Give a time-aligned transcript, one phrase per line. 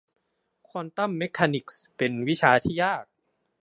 [0.67, 3.03] ควอนตัมเมคานิคส์ เป็นวิชาที่ยาก